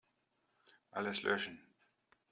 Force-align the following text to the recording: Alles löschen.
Alles 0.91 1.21
löschen. 1.21 1.61